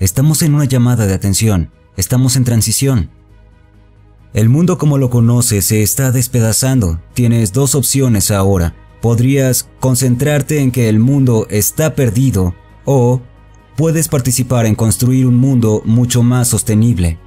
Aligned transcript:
Estamos 0.00 0.42
en 0.42 0.54
una 0.54 0.64
llamada 0.64 1.08
de 1.08 1.14
atención, 1.14 1.72
estamos 1.96 2.36
en 2.36 2.44
transición. 2.44 3.10
El 4.32 4.48
mundo 4.48 4.78
como 4.78 4.96
lo 4.96 5.10
conoces 5.10 5.64
se 5.64 5.82
está 5.82 6.12
despedazando, 6.12 7.00
tienes 7.14 7.52
dos 7.52 7.74
opciones 7.74 8.30
ahora. 8.30 8.76
Podrías 9.00 9.68
concentrarte 9.80 10.60
en 10.60 10.70
que 10.70 10.88
el 10.88 11.00
mundo 11.00 11.48
está 11.50 11.96
perdido 11.96 12.54
o 12.84 13.22
puedes 13.76 14.06
participar 14.06 14.66
en 14.66 14.76
construir 14.76 15.26
un 15.26 15.36
mundo 15.36 15.82
mucho 15.84 16.22
más 16.22 16.46
sostenible. 16.46 17.18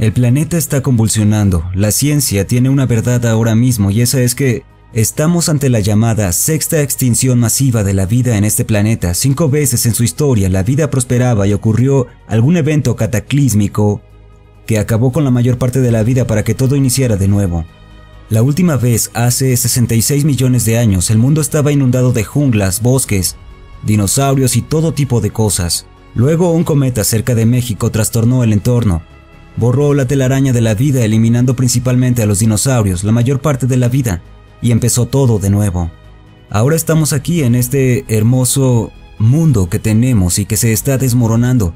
El 0.00 0.12
planeta 0.12 0.56
está 0.56 0.82
convulsionando, 0.82 1.70
la 1.74 1.92
ciencia 1.92 2.44
tiene 2.44 2.70
una 2.70 2.86
verdad 2.86 3.24
ahora 3.26 3.54
mismo 3.54 3.92
y 3.92 4.00
esa 4.00 4.20
es 4.20 4.34
que 4.34 4.64
estamos 4.94 5.48
ante 5.48 5.70
la 5.70 5.80
llamada 5.80 6.30
sexta 6.32 6.80
extinción 6.80 7.40
masiva 7.40 7.82
de 7.82 7.94
la 7.94 8.06
vida 8.06 8.38
en 8.38 8.44
este 8.44 8.64
planeta. 8.64 9.12
Cinco 9.14 9.48
veces 9.48 9.86
en 9.86 9.94
su 9.94 10.04
historia 10.04 10.48
la 10.48 10.62
vida 10.62 10.88
prosperaba 10.88 11.48
y 11.48 11.52
ocurrió 11.52 12.06
algún 12.28 12.56
evento 12.56 12.94
cataclísmico 12.94 14.00
que 14.66 14.78
acabó 14.78 15.10
con 15.10 15.24
la 15.24 15.32
mayor 15.32 15.58
parte 15.58 15.80
de 15.80 15.90
la 15.90 16.04
vida 16.04 16.28
para 16.28 16.44
que 16.44 16.54
todo 16.54 16.76
iniciara 16.76 17.16
de 17.16 17.26
nuevo. 17.26 17.64
La 18.30 18.42
última 18.42 18.76
vez, 18.76 19.10
hace 19.14 19.56
66 19.56 20.24
millones 20.24 20.64
de 20.64 20.78
años, 20.78 21.10
el 21.10 21.18
mundo 21.18 21.40
estaba 21.40 21.72
inundado 21.72 22.12
de 22.12 22.24
junglas, 22.24 22.80
bosques, 22.80 23.36
dinosaurios 23.82 24.56
y 24.56 24.62
todo 24.62 24.94
tipo 24.94 25.20
de 25.20 25.30
cosas. 25.30 25.86
Luego 26.14 26.52
un 26.52 26.62
cometa 26.62 27.02
cerca 27.02 27.34
de 27.34 27.46
México 27.46 27.90
trastornó 27.90 28.44
el 28.44 28.52
entorno. 28.52 29.02
Borró 29.56 29.92
la 29.92 30.06
telaraña 30.06 30.52
de 30.52 30.60
la 30.60 30.74
vida 30.74 31.04
eliminando 31.04 31.56
principalmente 31.56 32.22
a 32.22 32.26
los 32.26 32.38
dinosaurios, 32.38 33.02
la 33.02 33.12
mayor 33.12 33.40
parte 33.40 33.66
de 33.66 33.76
la 33.76 33.88
vida, 33.88 34.22
y 34.64 34.72
empezó 34.72 35.06
todo 35.06 35.38
de 35.38 35.50
nuevo. 35.50 35.92
Ahora 36.50 36.74
estamos 36.74 37.12
aquí 37.12 37.42
en 37.42 37.54
este 37.54 38.04
hermoso 38.08 38.90
mundo 39.18 39.68
que 39.68 39.78
tenemos 39.78 40.38
y 40.38 40.46
que 40.46 40.56
se 40.56 40.72
está 40.72 40.96
desmoronando. 40.96 41.74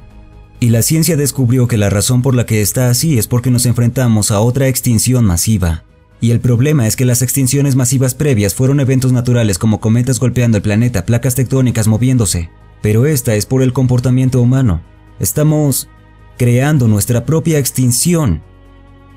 Y 0.58 0.70
la 0.70 0.80
ciencia 0.80 1.16
descubrió 1.16 1.68
que 1.68 1.76
la 1.76 1.90
razón 1.90 2.22
por 2.22 2.34
la 2.34 2.46
que 2.46 2.62
está 2.62 2.88
así 2.88 3.18
es 3.18 3.28
porque 3.28 3.50
nos 3.50 3.66
enfrentamos 3.66 4.30
a 4.30 4.40
otra 4.40 4.68
extinción 4.68 5.24
masiva. 5.26 5.84
Y 6.20 6.30
el 6.30 6.40
problema 6.40 6.86
es 6.86 6.96
que 6.96 7.04
las 7.04 7.20
extinciones 7.20 7.76
masivas 7.76 8.14
previas 8.14 8.54
fueron 8.54 8.80
eventos 8.80 9.12
naturales 9.12 9.58
como 9.58 9.80
cometas 9.80 10.18
golpeando 10.18 10.56
el 10.56 10.62
planeta, 10.62 11.04
placas 11.04 11.34
tectónicas 11.34 11.88
moviéndose. 11.88 12.50
Pero 12.80 13.04
esta 13.04 13.34
es 13.34 13.44
por 13.44 13.62
el 13.62 13.74
comportamiento 13.74 14.40
humano. 14.40 14.80
Estamos 15.20 15.90
creando 16.38 16.88
nuestra 16.88 17.26
propia 17.26 17.58
extinción, 17.58 18.42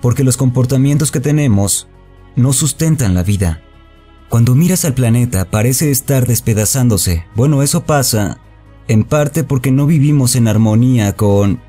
porque 0.01 0.25
los 0.25 0.35
comportamientos 0.35 1.09
que 1.09 1.21
tenemos 1.21 1.87
no 2.35 2.53
sustentan 2.53 3.13
la 3.13 3.23
vida. 3.23 3.61
Cuando 4.29 4.55
miras 4.55 4.85
al 4.85 4.93
planeta 4.93 5.49
parece 5.49 5.91
estar 5.91 6.25
despedazándose. 6.25 7.25
Bueno, 7.35 7.63
eso 7.63 7.83
pasa 7.83 8.39
en 8.87 9.03
parte 9.03 9.43
porque 9.43 9.71
no 9.71 9.85
vivimos 9.85 10.35
en 10.35 10.47
armonía 10.47 11.15
con 11.15 11.59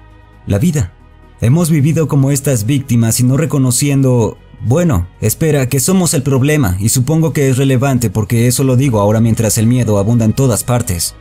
la 0.47 0.59
vida. 0.59 0.93
Hemos 1.41 1.71
vivido 1.71 2.07
como 2.07 2.31
estas 2.31 2.67
víctimas 2.67 3.19
y 3.19 3.25
no 3.25 3.37
reconociendo 3.37 4.39
bueno, 4.65 5.09
espera, 5.21 5.69
que 5.69 5.81
somos 5.81 6.15
el 6.15 6.23
problema, 6.23 6.77
y 6.79 6.91
supongo 6.91 7.33
que 7.33 7.49
es 7.49 7.57
relevante 7.57 8.11
porque 8.11 8.47
eso 8.47 8.63
lo 8.63 8.77
digo 8.77 9.01
ahora 9.01 9.21
mientras 9.21 9.59
el 9.59 9.67
miedo 9.67 9.99
abunda 9.99 10.25
en 10.25 10.35
todas 10.35 10.63
partes. 10.63 11.17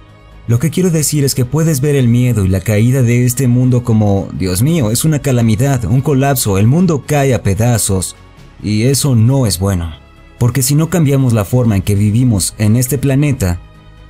Lo 0.48 0.60
que 0.60 0.70
quiero 0.70 0.92
decir 0.92 1.24
es 1.24 1.34
que 1.34 1.44
puedes 1.44 1.82
ver 1.82 1.96
el 1.96 2.08
miedo 2.08 2.46
y 2.46 2.50
la 2.50 2.62
caída 2.62 3.02
de 3.02 3.26
este 3.26 3.48
mundo 3.48 3.84
como, 3.84 4.30
Dios 4.38 4.62
mío, 4.62 4.92
es 4.92 5.06
una 5.06 5.20
calamidad, 5.20 5.86
un 5.86 6.02
colapso, 6.02 6.60
el 6.60 6.68
mundo 6.68 7.04
cae 7.08 7.34
a 7.34 7.42
pedazos, 7.42 8.16
y 8.64 8.84
eso 8.84 9.16
no 9.16 9.46
es 9.46 9.60
bueno. 9.60 9.94
Porque 10.38 10.64
si 10.64 10.76
no 10.76 10.90
cambiamos 10.90 11.34
la 11.34 11.46
forma 11.46 11.76
en 11.76 11.82
que 11.82 11.96
vivimos 11.96 12.56
en 12.58 12.76
este 12.76 12.98
planeta, 12.98 13.60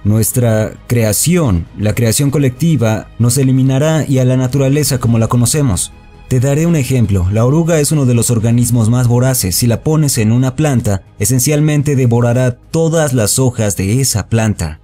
nuestra 0.03 0.73
creación, 0.87 1.67
la 1.77 1.93
creación 1.93 2.31
colectiva, 2.31 3.07
nos 3.19 3.37
eliminará 3.37 4.05
y 4.07 4.19
a 4.19 4.25
la 4.25 4.37
naturaleza 4.37 4.99
como 4.99 5.19
la 5.19 5.27
conocemos. 5.27 5.91
Te 6.27 6.39
daré 6.39 6.65
un 6.65 6.77
ejemplo. 6.77 7.27
La 7.31 7.45
oruga 7.45 7.79
es 7.79 7.91
uno 7.91 8.05
de 8.05 8.13
los 8.13 8.31
organismos 8.31 8.89
más 8.89 9.07
voraces. 9.07 9.55
Si 9.55 9.67
la 9.67 9.83
pones 9.83 10.17
en 10.17 10.31
una 10.31 10.55
planta, 10.55 11.03
esencialmente 11.19 11.97
devorará 11.97 12.55
todas 12.55 13.13
las 13.13 13.37
hojas 13.37 13.75
de 13.75 13.99
esa 13.99 14.27
planta. 14.27 14.79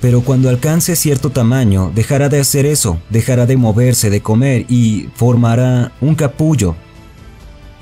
Pero 0.00 0.20
cuando 0.20 0.48
alcance 0.48 0.94
cierto 0.94 1.30
tamaño, 1.30 1.90
dejará 1.92 2.28
de 2.28 2.38
hacer 2.38 2.64
eso, 2.64 3.00
dejará 3.10 3.46
de 3.46 3.56
moverse, 3.56 4.10
de 4.10 4.20
comer 4.20 4.66
y 4.68 5.08
formará 5.16 5.90
un 6.00 6.14
capullo. 6.14 6.76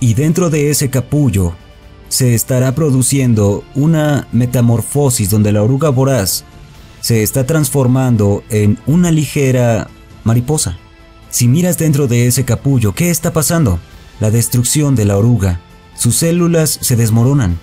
Y 0.01 0.15
dentro 0.15 0.51
de 0.51 0.71
ese 0.71 0.91
capullo 0.91 1.55
se 2.09 2.35
estará 2.35 2.75
produciendo 2.75 3.65
una 3.75 4.29
metamorfosis 4.33 5.31
donde 5.31 5.53
la 5.53 5.63
oruga 5.63 5.89
voraz 5.89 6.45
se 7.01 7.23
está 7.23 7.47
transformando 7.47 8.43
en 8.51 8.79
una 8.87 9.11
ligera 9.11 9.89
mariposa. 10.25 10.79
Si 11.31 11.49
miras 11.49 11.79
dentro 11.79 12.09
de 12.09 12.27
ese 12.27 12.45
capullo, 12.45 12.95
¿qué 12.95 13.11
está 13.11 13.33
pasando? 13.33 13.79
La 14.21 14.31
destrucción 14.31 14.95
de 14.97 15.05
la 15.05 15.17
oruga. 15.17 15.61
Sus 15.95 16.17
células 16.17 16.79
se 16.81 16.97
desmoronan. 16.97 17.59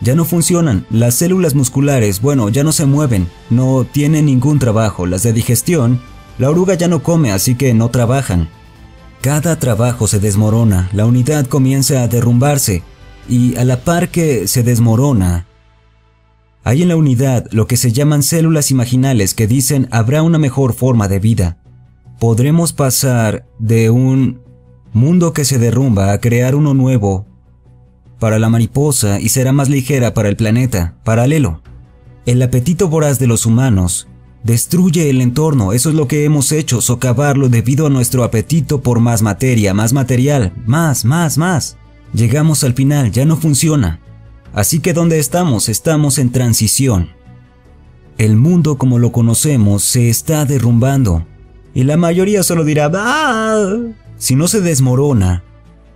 Ya 0.00 0.14
no 0.14 0.24
funcionan. 0.24 0.84
Las 0.90 1.14
células 1.14 1.54
musculares, 1.54 2.20
bueno, 2.20 2.48
ya 2.48 2.64
no 2.64 2.72
se 2.72 2.86
mueven. 2.86 3.28
No 3.50 3.86
tienen 3.90 4.26
ningún 4.26 4.58
trabajo. 4.58 5.06
Las 5.06 5.22
de 5.22 5.32
digestión, 5.32 6.00
la 6.38 6.50
oruga 6.50 6.74
ya 6.74 6.88
no 6.88 7.02
come, 7.02 7.32
así 7.32 7.54
que 7.54 7.72
no 7.74 7.88
trabajan. 7.88 8.48
Cada 9.22 9.58
trabajo 9.58 10.06
se 10.06 10.20
desmorona. 10.20 10.90
La 10.92 11.06
unidad 11.06 11.46
comienza 11.46 12.02
a 12.02 12.08
derrumbarse. 12.08 12.82
Y 13.28 13.56
a 13.56 13.64
la 13.64 13.78
par 13.78 14.10
que 14.10 14.46
se 14.48 14.62
desmorona, 14.62 15.46
hay 16.64 16.82
en 16.82 16.88
la 16.88 16.96
unidad 16.96 17.46
lo 17.50 17.66
que 17.66 17.76
se 17.76 17.92
llaman 17.92 18.22
células 18.22 18.70
imaginales 18.70 19.32
que 19.32 19.46
dicen 19.46 19.88
habrá 19.90 20.22
una 20.22 20.38
mejor 20.38 20.74
forma 20.74 21.08
de 21.08 21.18
vida 21.18 21.62
podremos 22.22 22.72
pasar 22.72 23.48
de 23.58 23.90
un 23.90 24.42
mundo 24.92 25.32
que 25.32 25.44
se 25.44 25.58
derrumba 25.58 26.12
a 26.12 26.20
crear 26.20 26.54
uno 26.54 26.72
nuevo 26.72 27.26
para 28.20 28.38
la 28.38 28.48
mariposa 28.48 29.18
y 29.18 29.30
será 29.30 29.50
más 29.50 29.68
ligera 29.68 30.14
para 30.14 30.28
el 30.28 30.36
planeta, 30.36 30.94
paralelo. 31.02 31.62
El 32.24 32.40
apetito 32.40 32.86
voraz 32.86 33.18
de 33.18 33.26
los 33.26 33.44
humanos 33.44 34.06
destruye 34.44 35.08
el 35.10 35.20
entorno, 35.20 35.72
eso 35.72 35.90
es 35.90 35.94
lo 35.94 36.08
que 36.08 36.24
hemos 36.24 36.52
hecho, 36.52 36.80
socavarlo 36.80 37.48
debido 37.48 37.86
a 37.86 37.90
nuestro 37.90 38.24
apetito 38.24 38.80
por 38.80 39.00
más 39.00 39.22
materia, 39.22 39.74
más 39.74 39.92
material, 39.92 40.52
más, 40.66 41.04
más, 41.04 41.38
más. 41.38 41.76
Llegamos 42.12 42.64
al 42.64 42.74
final, 42.74 43.10
ya 43.10 43.24
no 43.24 43.36
funciona. 43.36 44.00
Así 44.52 44.80
que 44.80 44.92
¿dónde 44.92 45.18
estamos? 45.18 45.68
Estamos 45.68 46.18
en 46.18 46.30
transición. 46.30 47.10
El 48.18 48.36
mundo 48.36 48.76
como 48.76 48.98
lo 48.98 49.12
conocemos 49.12 49.82
se 49.82 50.10
está 50.10 50.44
derrumbando. 50.44 51.26
Y 51.74 51.84
la 51.84 51.96
mayoría 51.96 52.42
solo 52.42 52.64
dirá, 52.64 52.90
¡Ah! 52.94 53.76
Si 54.18 54.36
no 54.36 54.46
se 54.46 54.60
desmorona, 54.60 55.42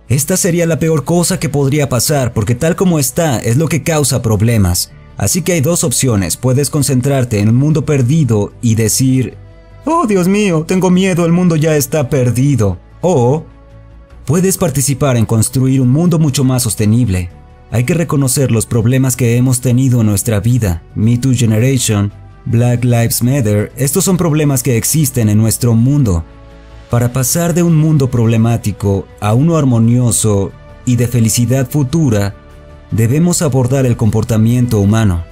esta 0.09 0.37
sería 0.37 0.65
la 0.65 0.79
peor 0.79 1.03
cosa 1.03 1.39
que 1.39 1.49
podría 1.49 1.89
pasar 1.89 2.33
porque 2.33 2.55
tal 2.55 2.75
como 2.75 2.97
está 2.97 3.39
es 3.39 3.57
lo 3.57 3.67
que 3.67 3.83
causa 3.83 4.21
problemas. 4.21 4.91
Así 5.17 5.41
que 5.41 5.53
hay 5.53 5.61
dos 5.61 5.83
opciones, 5.83 6.37
puedes 6.37 6.69
concentrarte 6.69 7.39
en 7.39 7.49
un 7.49 7.55
mundo 7.55 7.85
perdido 7.85 8.53
y 8.61 8.75
decir, 8.75 9.35
oh 9.85 10.05
Dios 10.05 10.27
mío, 10.27 10.63
tengo 10.67 10.91
miedo, 10.91 11.25
el 11.25 11.31
mundo 11.31 11.55
ya 11.55 11.75
está 11.75 12.07
perdido. 12.07 12.77
O 13.01 13.45
puedes 14.25 14.57
participar 14.57 15.17
en 15.17 15.25
construir 15.25 15.81
un 15.81 15.89
mundo 15.89 16.19
mucho 16.19 16.43
más 16.43 16.63
sostenible. 16.63 17.31
Hay 17.71 17.83
que 17.83 17.95
reconocer 17.95 18.51
los 18.51 18.65
problemas 18.65 19.15
que 19.15 19.35
hemos 19.37 19.59
tenido 19.59 20.01
en 20.01 20.07
nuestra 20.07 20.39
vida, 20.39 20.83
Me 20.95 21.17
Too 21.17 21.33
Generation, 21.33 22.13
Black 22.45 22.85
Lives 22.85 23.23
Matter, 23.23 23.73
estos 23.75 24.05
son 24.05 24.15
problemas 24.15 24.63
que 24.63 24.77
existen 24.77 25.27
en 25.27 25.37
nuestro 25.37 25.73
mundo. 25.73 26.23
Para 26.89 27.11
pasar 27.11 27.53
de 27.53 27.63
un 27.63 27.75
mundo 27.75 28.09
problemático 28.09 29.05
a 29.19 29.33
uno 29.33 29.57
armonioso 29.57 30.51
y 30.85 30.95
de 30.95 31.07
felicidad 31.07 31.69
futura, 31.69 32.35
debemos 32.91 33.41
abordar 33.41 33.85
el 33.85 33.97
comportamiento 33.97 34.79
humano. 34.79 35.23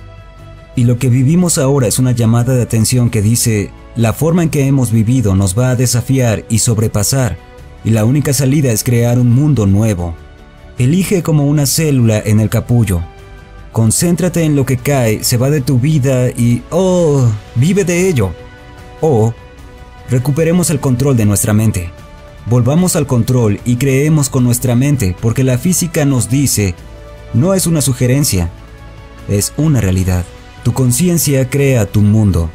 Y 0.76 0.84
lo 0.84 0.98
que 0.98 1.10
vivimos 1.10 1.58
ahora 1.58 1.88
es 1.88 2.00
una 2.00 2.12
llamada 2.12 2.56
de 2.56 2.62
atención 2.62 3.10
que 3.10 3.22
dice, 3.22 3.72
la 3.96 4.14
forma 4.14 4.44
en 4.44 4.50
que 4.50 4.68
hemos 4.68 4.92
vivido 4.92 5.36
nos 5.36 5.58
va 5.58 5.70
a 5.70 5.76
desafiar 5.76 6.46
y 6.50 6.60
sobrepasar, 6.60 7.38
y 7.84 7.92
la 7.92 8.06
única 8.06 8.34
salida 8.34 8.72
es 8.72 8.84
crear 8.84 9.20
un 9.20 9.32
mundo 9.34 9.66
nuevo. 9.66 10.16
Elige 10.78 11.24
como 11.24 11.48
una 11.48 11.66
célula 11.66 12.20
en 12.20 12.40
el 12.40 12.50
capullo, 12.50 13.02
Concéntrate 13.76 14.46
en 14.46 14.56
lo 14.56 14.66
que 14.66 14.78
cae, 14.78 15.26
se 15.26 15.36
va 15.36 15.50
de 15.50 15.60
tu 15.60 15.80
vida 15.80 16.30
y, 16.30 16.64
oh, 16.70 17.30
vive 17.56 17.84
de 17.84 18.08
ello. 18.08 18.32
O, 19.02 19.34
recuperemos 20.10 20.70
el 20.70 20.80
control 20.80 21.18
de 21.18 21.26
nuestra 21.26 21.52
mente. 21.52 21.92
Volvamos 22.46 22.96
al 22.96 23.06
control 23.06 23.60
y 23.66 23.76
creemos 23.76 24.30
con 24.30 24.46
nuestra 24.46 24.76
mente, 24.76 25.14
porque 25.20 25.44
la 25.44 25.58
física 25.58 26.06
nos 26.06 26.30
dice, 26.30 26.74
no 27.34 27.54
es 27.54 27.68
una 27.68 27.82
sugerencia, 27.82 28.50
es 29.28 29.54
una 29.58 29.82
realidad. 29.82 30.26
Tu 30.64 30.74
conciencia 30.74 31.50
crea 31.50 31.86
tu 31.86 32.02
mundo. 32.02 32.50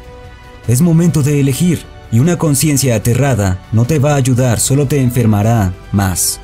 Es 0.67 0.81
momento 0.81 1.23
de 1.23 1.39
elegir, 1.39 1.83
y 2.11 2.19
una 2.19 2.37
conciencia 2.37 2.95
aterrada 2.95 3.59
no 3.71 3.85
te 3.85 3.99
va 3.99 4.13
a 4.13 4.17
ayudar, 4.17 4.59
solo 4.59 4.85
te 4.87 5.01
enfermará 5.01 5.73
más. 5.91 6.39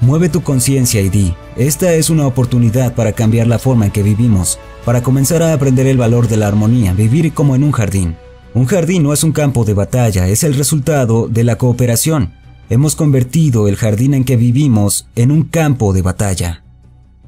Mueve 0.00 0.28
tu 0.28 0.42
conciencia 0.42 1.00
y 1.00 1.10
di, 1.10 1.34
esta 1.56 1.92
es 1.94 2.08
una 2.08 2.26
oportunidad 2.26 2.94
para 2.94 3.12
cambiar 3.12 3.46
la 3.46 3.58
forma 3.58 3.86
en 3.86 3.90
que 3.90 4.02
vivimos, 4.02 4.58
para 4.84 5.02
comenzar 5.02 5.42
a 5.42 5.52
aprender 5.52 5.86
el 5.86 5.98
valor 5.98 6.28
de 6.28 6.36
la 6.36 6.48
armonía, 6.48 6.94
vivir 6.94 7.32
como 7.34 7.54
en 7.54 7.64
un 7.64 7.72
jardín. 7.72 8.16
Un 8.54 8.66
jardín 8.66 9.02
no 9.02 9.12
es 9.12 9.22
un 9.24 9.32
campo 9.32 9.64
de 9.64 9.74
batalla, 9.74 10.28
es 10.28 10.42
el 10.42 10.54
resultado 10.54 11.28
de 11.28 11.44
la 11.44 11.56
cooperación. 11.56 12.32
Hemos 12.70 12.96
convertido 12.96 13.68
el 13.68 13.76
jardín 13.76 14.14
en 14.14 14.24
que 14.24 14.36
vivimos 14.36 15.06
en 15.16 15.30
un 15.30 15.42
campo 15.42 15.92
de 15.92 16.02
batalla. 16.02 16.62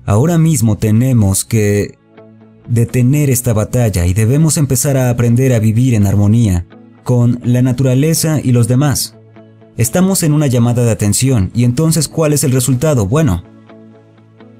Ahora 0.05 0.37
mismo 0.37 0.77
tenemos 0.79 1.45
que 1.45 1.99
detener 2.69 3.31
esta 3.31 3.53
batalla 3.53 4.07
y 4.07 4.15
debemos 4.15 4.57
empezar 4.57 4.97
a 4.97 5.11
aprender 5.11 5.53
a 5.53 5.61
vivir 5.61 5.95
en 5.95 6.07
armonía 6.07 6.67
con 7.05 7.41
la 7.45 7.63
naturaleza 7.63 8.41
y 8.43 8.53
los 8.53 8.67
demás. 8.67 9.17
Estamos 9.77 10.23
en 10.23 10.33
una 10.33 10.49
llamada 10.49 10.85
de 10.85 10.91
atención 10.91 11.51
y 11.55 11.65
entonces 11.65 12.09
¿cuál 12.09 12.33
es 12.33 12.43
el 12.43 12.53
resultado? 12.53 13.07
Bueno, 13.07 13.45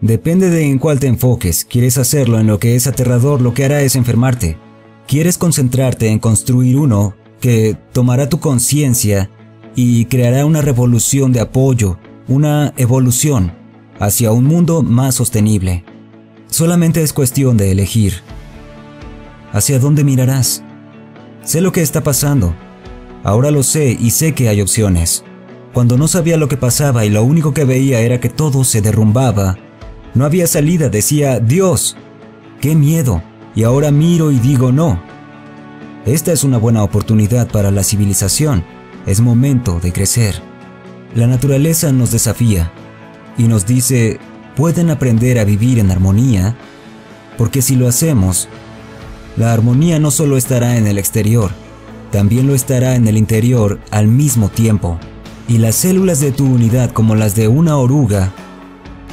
depende 0.01 0.49
de 0.49 0.65
en 0.65 0.79
cuál 0.79 1.01
te 1.01 1.09
enfoques. 1.09 1.65
¿Quieres 1.65 1.99
hacerlo 1.99 2.39
en 2.39 2.47
lo 2.47 2.59
que 2.59 2.77
es 2.77 2.87
aterrador? 2.87 3.41
Lo 3.41 3.53
que 3.53 3.65
hará 3.65 3.83
es 3.83 3.97
enfermarte. 3.97 4.57
¿Quieres 5.09 5.39
concentrarte 5.39 6.09
en 6.09 6.21
construir 6.21 6.79
uno 6.79 7.15
que 7.41 7.77
tomará 7.93 8.29
tu 8.29 8.39
conciencia 8.39 9.29
y 9.75 10.05
creará 10.05 10.47
una 10.47 10.61
revolución 10.61 11.33
de 11.33 11.41
apoyo, 11.41 11.99
una 12.29 12.73
evolución 12.77 13.62
hacia 14.03 14.33
un 14.33 14.43
mundo 14.43 14.83
más 14.83 15.15
sostenible? 15.15 15.85
Solamente 16.49 17.05
es 17.05 17.13
cuestión 17.13 17.57
de 17.57 17.71
elegir. 17.71 18.15
¿Hacia 19.53 19.79
dónde 19.79 20.03
mirarás? 20.03 20.65
Sé 21.45 21.61
lo 21.61 21.71
que 21.71 21.83
está 21.83 22.03
pasando. 22.03 22.53
Ahora 23.23 23.53
lo 23.53 23.63
sé 23.63 23.97
y 23.99 24.11
sé 24.11 24.35
que 24.35 24.49
hay 24.49 24.61
opciones. 24.61 25.23
Cuando 25.73 25.97
no 25.97 26.09
sabía 26.09 26.37
lo 26.37 26.49
que 26.49 26.57
pasaba 26.57 27.05
y 27.05 27.11
lo 27.11 27.23
único 27.23 27.55
que 27.55 27.65
veía 27.65 28.01
era 28.01 28.19
que 28.19 28.29
todo 28.29 28.65
se 28.65 28.83
derrumbaba, 28.83 29.57
no 30.15 30.25
había 30.25 30.49
salida, 30.49 30.89
decía, 30.89 31.39
Dios, 31.39 31.97
qué 32.61 32.75
miedo. 32.75 33.23
Y 33.55 33.63
ahora 33.63 33.93
miro 33.93 34.33
y 34.33 34.41
digo, 34.41 34.73
no. 34.73 35.01
Esta 36.07 36.33
es 36.33 36.43
una 36.43 36.59
buena 36.59 36.83
oportunidad 36.83 37.49
para 37.53 37.71
la 37.71 37.85
civilización. 37.85 38.65
Es 39.07 39.21
momento 39.21 39.79
de 39.79 39.93
crecer. 39.93 40.43
La 41.15 41.29
naturaleza 41.29 41.93
nos 41.93 42.11
desafía 42.11 42.73
y 43.39 43.45
nos 43.45 43.67
dice, 43.67 44.19
pueden 44.57 44.91
aprender 44.91 45.39
a 45.39 45.45
vivir 45.45 45.79
en 45.79 45.91
armonía, 45.91 46.57
porque 47.39 47.63
si 47.63 47.77
lo 47.77 47.89
hacemos, 47.89 48.49
la 49.37 49.53
armonía 49.53 49.99
no 49.99 50.11
solo 50.11 50.37
estará 50.37 50.77
en 50.77 50.87
el 50.87 50.99
exterior, 50.99 51.51
también 52.11 52.47
lo 52.47 52.55
estará 52.55 52.95
en 52.95 53.09
el 53.09 53.17
interior 53.17 53.81
al 53.91 54.07
mismo 54.07 54.49
tiempo. 54.49 54.99
Y 55.49 55.59
las 55.59 55.77
células 55.77 56.21
de 56.21 56.33
tu 56.33 56.47
unidad, 56.47 56.93
como 56.93 57.15
las 57.15 57.35
de 57.35 57.49
una 57.49 57.77
oruga, 57.77 58.33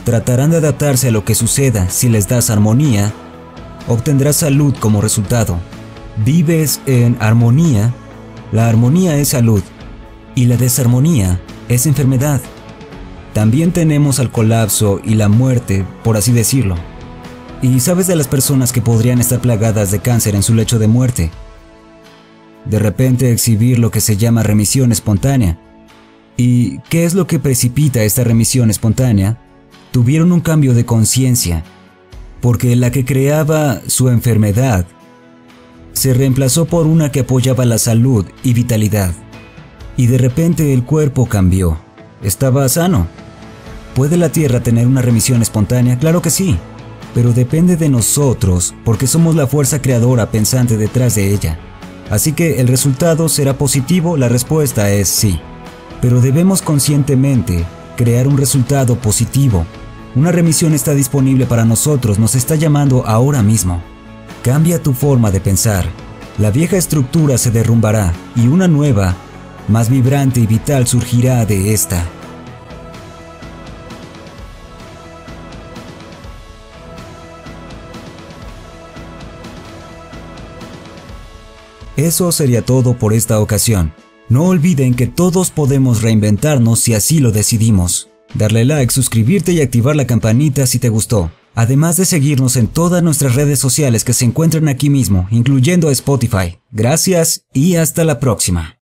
tratarán 0.03 0.51
de 0.51 0.57
adaptarse 0.57 1.07
a 1.07 1.11
lo 1.11 1.23
que 1.23 1.35
suceda 1.35 1.89
si 1.89 2.09
les 2.09 2.27
das 2.27 2.49
armonía, 2.49 3.13
obtendrás 3.87 4.37
salud 4.37 4.75
como 4.79 5.01
resultado. 5.01 5.57
Vives 6.25 6.81
en 6.85 7.17
armonía, 7.19 7.93
la 8.51 8.67
armonía 8.67 9.15
es 9.17 9.29
salud 9.29 9.63
y 10.35 10.45
la 10.45 10.57
desarmonía 10.57 11.39
es 11.69 11.85
enfermedad. 11.85 12.41
También 13.39 13.71
tenemos 13.71 14.19
al 14.19 14.33
colapso 14.33 14.99
y 15.01 15.15
la 15.15 15.29
muerte, 15.29 15.85
por 16.03 16.17
así 16.17 16.33
decirlo. 16.33 16.75
¿Y 17.61 17.79
sabes 17.79 18.05
de 18.05 18.17
las 18.17 18.27
personas 18.27 18.73
que 18.73 18.81
podrían 18.81 19.21
estar 19.21 19.39
plagadas 19.39 19.91
de 19.91 19.99
cáncer 19.99 20.35
en 20.35 20.43
su 20.43 20.53
lecho 20.53 20.77
de 20.77 20.89
muerte? 20.89 21.31
De 22.65 22.79
repente 22.79 23.31
exhibir 23.31 23.79
lo 23.79 23.91
que 23.91 24.01
se 24.01 24.17
llama 24.17 24.43
remisión 24.43 24.91
espontánea. 24.91 25.57
¿Y 26.35 26.79
qué 26.89 27.05
es 27.05 27.13
lo 27.13 27.27
que 27.27 27.39
precipita 27.39 28.03
esta 28.03 28.25
remisión 28.25 28.69
espontánea? 28.69 29.39
Tuvieron 29.91 30.33
un 30.33 30.41
cambio 30.41 30.73
de 30.73 30.85
conciencia, 30.85 31.63
porque 32.41 32.75
la 32.75 32.91
que 32.91 33.05
creaba 33.05 33.79
su 33.87 34.09
enfermedad 34.09 34.85
se 35.93 36.13
reemplazó 36.13 36.65
por 36.65 36.87
una 36.87 37.09
que 37.09 37.21
apoyaba 37.21 37.63
la 37.63 37.77
salud 37.77 38.25
y 38.43 38.51
vitalidad. 38.51 39.13
Y 39.95 40.07
de 40.07 40.17
repente 40.17 40.73
el 40.73 40.83
cuerpo 40.83 41.27
cambió. 41.27 41.77
Estaba 42.21 42.67
sano. 42.67 43.07
¿Puede 43.95 44.17
la 44.17 44.29
Tierra 44.29 44.61
tener 44.61 44.87
una 44.87 45.01
remisión 45.01 45.41
espontánea? 45.41 45.97
Claro 45.99 46.21
que 46.21 46.29
sí 46.29 46.57
pero 47.13 47.33
depende 47.33 47.75
de 47.75 47.89
nosotros 47.89 48.75
porque 48.85 49.07
somos 49.07 49.35
la 49.35 49.47
fuerza 49.47 49.81
creadora 49.81 50.31
pensante 50.31 50.77
detrás 50.77 51.15
de 51.15 51.33
ella. 51.33 51.59
Así 52.09 52.33
que 52.33 52.59
el 52.59 52.67
resultado 52.67 53.29
será 53.29 53.57
positivo, 53.57 54.17
la 54.17 54.29
respuesta 54.29 54.89
es 54.91 55.09
sí. 55.09 55.39
Pero 56.01 56.21
debemos 56.21 56.61
conscientemente 56.61 57.65
crear 57.97 58.27
un 58.27 58.37
resultado 58.37 58.95
positivo. 58.95 59.65
Una 60.15 60.31
remisión 60.31 60.73
está 60.73 60.93
disponible 60.93 61.45
para 61.45 61.65
nosotros, 61.65 62.17
nos 62.17 62.35
está 62.35 62.55
llamando 62.55 63.05
ahora 63.05 63.43
mismo. 63.43 63.81
Cambia 64.43 64.81
tu 64.81 64.93
forma 64.93 65.29
de 65.29 65.39
pensar. 65.39 65.85
La 66.37 66.51
vieja 66.51 66.77
estructura 66.77 67.37
se 67.37 67.51
derrumbará 67.51 68.13
y 68.35 68.47
una 68.47 68.67
nueva, 68.67 69.15
más 69.67 69.89
vibrante 69.89 70.39
y 70.39 70.47
vital 70.47 70.87
surgirá 70.87 71.45
de 71.45 71.73
esta. 71.73 72.07
Eso 81.99 82.31
sería 82.31 82.61
todo 82.61 82.97
por 82.97 83.11
esta 83.11 83.41
ocasión. 83.41 83.93
No 84.29 84.45
olviden 84.45 84.93
que 84.93 85.05
todos 85.05 85.51
podemos 85.51 86.01
reinventarnos 86.01 86.79
si 86.79 86.93
así 86.93 87.19
lo 87.19 87.33
decidimos. 87.33 88.07
Darle 88.33 88.63
like, 88.63 88.93
suscribirte 88.93 89.51
y 89.51 89.59
activar 89.59 89.97
la 89.97 90.07
campanita 90.07 90.65
si 90.65 90.79
te 90.79 90.87
gustó. 90.87 91.29
Además 91.55 91.97
de 91.97 92.05
seguirnos 92.05 92.55
en 92.55 92.67
todas 92.67 93.03
nuestras 93.03 93.35
redes 93.35 93.59
sociales 93.59 94.05
que 94.05 94.13
se 94.13 94.23
encuentran 94.23 94.69
aquí 94.69 94.89
mismo, 94.89 95.27
incluyendo 95.29 95.91
Spotify. 95.91 96.59
Gracias 96.71 97.43
y 97.51 97.75
hasta 97.75 98.05
la 98.05 98.21
próxima. 98.21 98.77